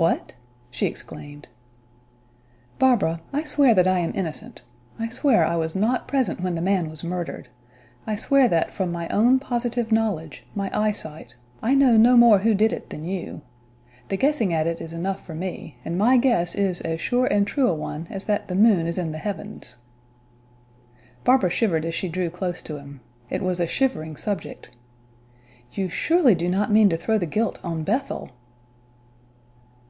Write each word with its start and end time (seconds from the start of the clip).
"What!" 0.00 0.32
she 0.70 0.86
exclaimed. 0.86 1.46
"Barbara, 2.78 3.20
I 3.34 3.44
swear 3.44 3.74
that 3.74 3.86
I 3.86 3.98
am 3.98 4.12
innocent; 4.14 4.62
I 4.98 5.10
swear 5.10 5.44
I 5.44 5.56
was 5.56 5.76
not 5.76 6.08
present 6.08 6.40
when 6.40 6.54
the 6.54 6.62
man 6.62 6.88
was 6.88 7.04
murdered; 7.04 7.48
I 8.06 8.16
swear 8.16 8.48
that 8.48 8.70
from 8.72 8.90
my 8.90 9.08
own 9.08 9.38
positive 9.38 9.92
knowledge, 9.92 10.42
my 10.54 10.70
eyesight, 10.72 11.34
I 11.60 11.74
know 11.74 11.98
no 11.98 12.16
more 12.16 12.38
who 12.38 12.54
did 12.54 12.72
it 12.72 12.88
than 12.88 13.04
you. 13.04 13.42
The 14.08 14.16
guessing 14.16 14.54
at 14.54 14.66
it 14.66 14.80
is 14.80 14.94
enough 14.94 15.22
for 15.26 15.34
me; 15.34 15.76
and 15.84 15.98
my 15.98 16.16
guess 16.16 16.54
is 16.54 16.80
as 16.80 16.98
sure 16.98 17.26
and 17.26 17.46
true 17.46 17.68
a 17.68 17.74
one 17.74 18.06
as 18.08 18.24
that 18.24 18.48
the 18.48 18.54
moon 18.54 18.86
is 18.86 18.96
in 18.96 19.12
the 19.12 19.18
heavens." 19.18 19.76
Barbara 21.24 21.50
shivered 21.50 21.84
as 21.84 21.94
she 21.94 22.08
drew 22.08 22.30
close 22.30 22.62
to 22.62 22.78
him. 22.78 23.00
It 23.28 23.42
was 23.42 23.60
a 23.60 23.66
shivering 23.66 24.16
subject. 24.16 24.70
"You 25.72 25.90
surely 25.90 26.34
do 26.34 26.48
not 26.48 26.72
mean 26.72 26.88
to 26.88 26.96
throw 26.96 27.18
the 27.18 27.26
guilt 27.26 27.58
on 27.62 27.84
Bethel?" 27.84 28.30